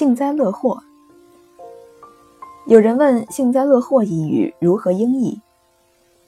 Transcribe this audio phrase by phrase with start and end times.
[0.00, 0.82] 幸灾乐祸。
[2.66, 5.42] 有人问“幸灾乐祸”一语如何音译？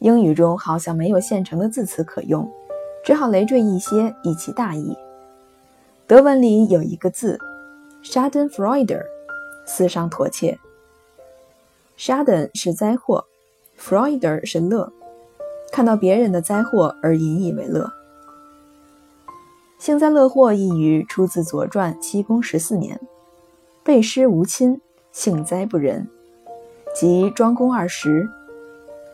[0.00, 2.46] 英语中好像没有现成的字词可用，
[3.02, 4.94] 只好累赘一些以其大意。
[6.06, 7.38] 德文里有一个字
[8.04, 9.00] “Schadenfreude”，
[9.66, 10.58] 思上妥切。
[11.96, 13.24] Schaden 是灾祸
[13.80, 14.92] ，Freude 是乐，
[15.72, 17.90] 看到别人的灾祸而引以为乐。
[19.78, 23.00] 幸灾乐祸一语出自《左传》七公十四年，
[23.84, 26.06] 背师无亲，幸灾不仁，
[26.94, 28.28] 即庄公二十。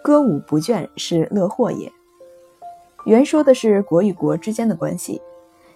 [0.02, 1.90] 歌舞不倦是乐祸也。
[3.06, 5.22] 原说的是国与国之间的关系，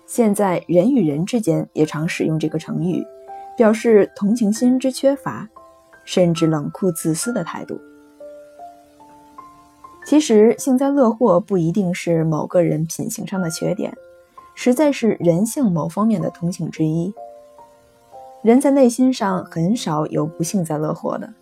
[0.05, 3.03] 现在人与人之间也常使用这个成语，
[3.57, 5.49] 表示同情心之缺乏，
[6.05, 7.81] 甚至冷酷自私的态度。
[10.05, 13.97] 其实幸灾乐祸不一定是某个人品行上的缺点，
[14.55, 17.15] 实在是人性某方面的通性之一。
[18.43, 21.33] 人在内心上很少有不幸灾乐祸的。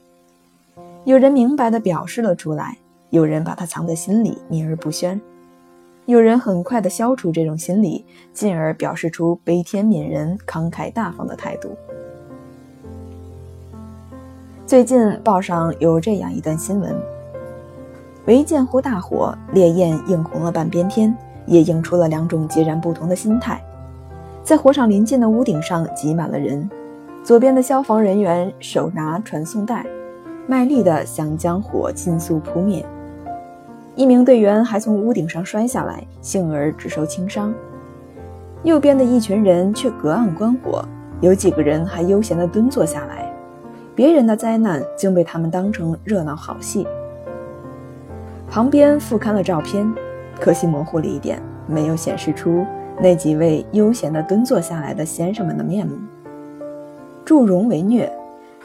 [1.04, 2.76] 有人明白地表示了出来，
[3.08, 5.18] 有人把它藏在心里，秘而不宣；
[6.04, 11.74] 有人很快地消除这种心理，进而表示出悲天悯人、慷慨大方的态度。
[14.66, 16.94] 最近报上有这样一段新闻：
[18.26, 23.58] 唯见湖大火，烈焰映红了半边天，也映出了两种截然不同的心态。
[24.44, 26.68] 在火场临近的屋顶上挤满了人，
[27.22, 29.84] 左边的消防人员手拿传送带。
[30.46, 32.84] 卖力地想将火尽速扑灭，
[33.94, 37.54] 一名队员还从屋顶上摔下来，幸而只受轻伤。
[38.64, 40.84] 右边的一群人却隔岸观火，
[41.20, 43.32] 有几个人还悠闲地蹲坐下来，
[43.94, 46.84] 别人的灾难竟被他们当成热闹好戏。
[48.50, 49.88] 旁边附刊了照片，
[50.40, 52.66] 可惜模糊了一点，没有显示出
[53.00, 55.94] 那几位悠闲地蹲坐下来的先生们的面目。
[57.30, 58.12] 助荣为虐，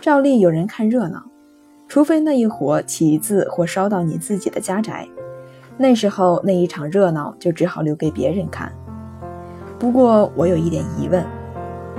[0.02, 1.22] 照例有人看热闹。
[1.88, 5.08] 除非那一火起自或烧到你自己的家宅，
[5.78, 8.72] 那时候那一场热闹就只好留给别人看。
[9.78, 11.24] 不过我有一点疑问：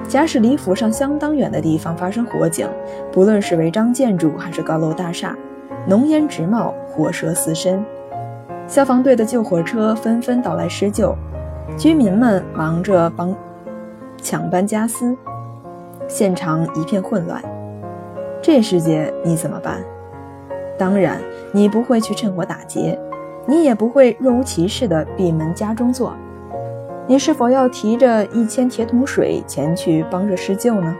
[0.09, 2.69] 假使离府上相当远的地方发生火警，
[3.13, 5.39] 不论是违章建筑还是高楼大厦，
[5.87, 7.81] 浓烟直冒，火舌四身，
[8.67, 11.15] 消防队的救火车纷纷到来施救，
[11.79, 13.33] 居民们忙着帮
[14.21, 15.17] 抢搬家私，
[16.09, 17.43] 现场一片混乱。
[18.43, 19.83] 这世界你怎么办？
[20.79, 21.21] 当然，
[21.53, 22.99] 你不会去趁火打劫，
[23.47, 26.15] 你也不会若无其事地闭门家中坐。
[27.07, 30.95] 你是否要提着一千铁桶水前去帮着施救呢？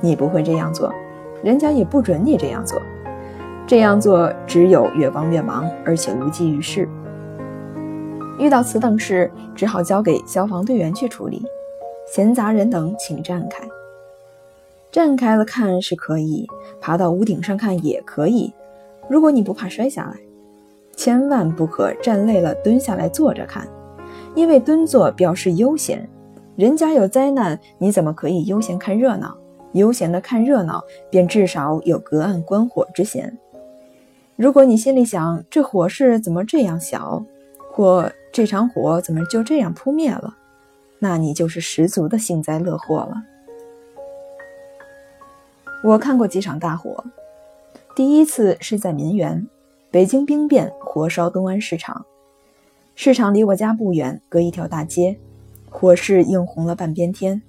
[0.00, 0.92] 你不会这样做，
[1.42, 2.80] 人家也不准你这样做。
[3.66, 6.88] 这样做只有越帮越忙，而且无济于事。
[8.38, 11.44] 遇到此等事，只好交给消防队员去处理。
[12.06, 13.62] 闲杂人等，请站开。
[14.90, 16.46] 站开了看是可以，
[16.80, 18.52] 爬到屋顶上看也可以。
[19.08, 20.16] 如果你不怕摔下来，
[20.96, 23.68] 千万不可站累了蹲下来坐着看，
[24.34, 26.08] 因为蹲坐表示悠闲。
[26.56, 29.36] 人家有灾难，你怎么可以悠闲看热闹？
[29.72, 33.38] 悠闲的看热闹，便至少有隔岸观火之嫌。
[34.36, 37.22] 如果你心里想这火势怎么这样小，
[37.70, 40.36] 或这场火怎么就这样扑灭了，
[40.98, 43.14] 那你就是十足的幸灾乐祸了。
[45.80, 47.04] 我看过几场大火，
[47.94, 49.46] 第一次是在民园，
[49.92, 52.04] 北京兵变，火烧东安市场，
[52.96, 55.18] 市场离我家不远，隔一条大街，
[55.70, 57.40] 火势映红了半边天。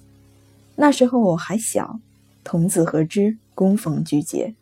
[0.76, 2.00] 那时候我还小，
[2.44, 4.54] 童子何知供逢巨劫。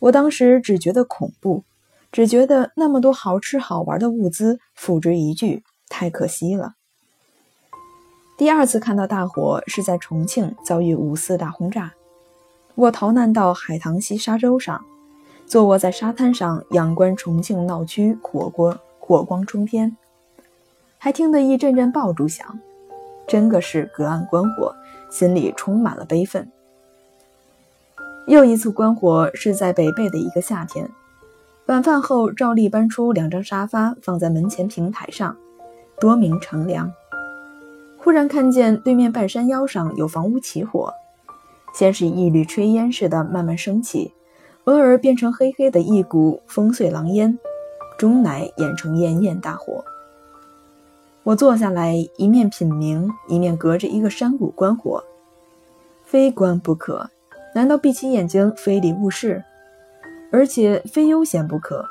[0.00, 1.62] 我当时只觉得恐怖，
[2.10, 6.74] 只觉得那么多好吃好玩的物资付之一炬，太可惜了。
[8.36, 11.92] 第二次看到大火是在重庆，遭遇五四大轰炸。
[12.76, 14.84] 我逃难到海棠溪沙洲上，
[15.46, 19.96] 坐卧在沙滩上，仰观重庆闹区火光火光冲天，
[20.98, 22.58] 还听得一阵阵爆竹响，
[23.28, 24.74] 真个是隔岸观火，
[25.08, 26.50] 心里充满了悲愤。
[28.26, 30.90] 又一次观火是在北碚的一个夏天，
[31.66, 35.36] 晚饭后照例搬出两张沙发放在门前平台上，
[36.00, 36.90] 多名乘凉。
[37.98, 40.92] 忽然看见对面半山腰上有房屋起火。
[41.74, 44.12] 先是一缕炊烟似的慢慢升起，
[44.64, 47.36] 偶尔变成黑黑的一股风碎狼烟，
[47.98, 49.84] 终乃演成焰焰大火。
[51.24, 55.02] 我坐下来，一面品茗，一面隔着一个山谷观火。
[56.04, 57.10] 非观不可，
[57.54, 59.42] 难道闭起眼睛非礼勿视？
[60.30, 61.84] 而且非悠闲不可，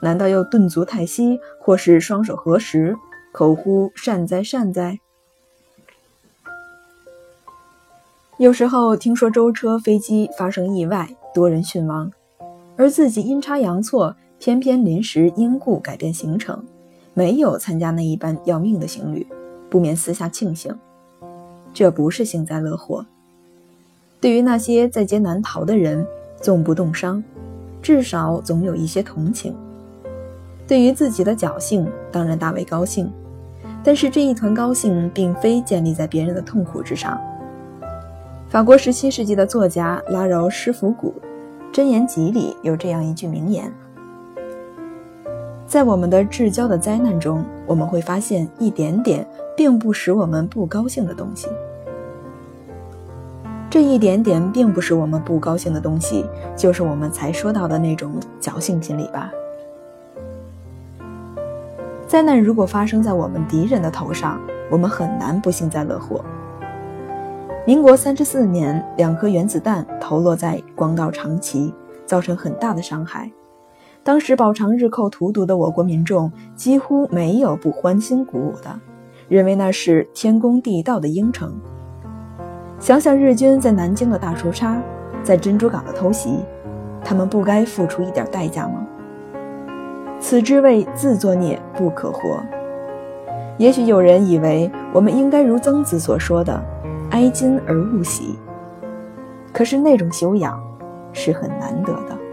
[0.00, 2.96] 难道要顿足太息，或是双手合十，
[3.32, 4.98] 口呼善哉善哉？
[8.38, 12.12] 有时候听说舟车飞机发生意外，多人殉亡，
[12.76, 16.62] 而自己阴差阳错，偏偏临时因故改变行程，
[17.14, 19.26] 没有参加那一班要命的行旅，
[19.70, 20.76] 不免私下庆幸。
[21.72, 23.06] 这不是幸灾乐祸。
[24.20, 26.06] 对于那些在劫难逃的人，
[26.38, 27.24] 纵不动伤，
[27.80, 29.56] 至少总有一些同情。
[30.66, 33.10] 对于自己的侥幸，当然大为高兴，
[33.82, 37.18] 但是这一团高兴并非建立在别人的痛苦之上。
[38.56, 41.14] 法国十七世纪的作家拉饶施福古
[41.74, 43.70] 《箴言集》里有这样一句名言
[45.68, 51.48] ：“在我们的至交的灾难中，我们会发现一点点并不使我们不高兴的东西。
[53.68, 56.24] 这一点点并不是我们不高兴的东西，
[56.56, 59.30] 就是我们才说到的那种侥幸心理吧。”
[62.08, 66.24] 灾难如果发生在我们敌人的头上，我们很难不幸灾乐祸。
[67.66, 71.74] 民国三十四年，两颗原子弹投落在广岛长崎，
[72.04, 73.28] 造成很大的伤害。
[74.04, 78.70] 当时饱尝日寇荼毒的我国民众，几乎没有不欢欣鼓舞的，
[79.26, 81.52] 认为那是天公地道的应承。
[82.78, 84.80] 想想日军在南京的大屠杀，
[85.24, 86.36] 在珍珠港的偷袭，
[87.02, 88.86] 他们不该付出一点代价吗？
[90.20, 92.40] 此之谓自作孽不可活。
[93.58, 96.62] 也许有人以为我们应该如曾子所说的
[97.16, 98.38] “哀今而勿喜”，
[99.50, 100.62] 可是那种修养
[101.14, 102.25] 是很难得的。